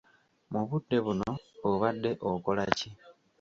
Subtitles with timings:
[0.51, 1.29] Mu budde buno
[1.69, 2.89] obadde okola ki?